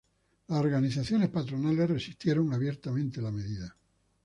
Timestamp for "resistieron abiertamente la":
1.87-3.29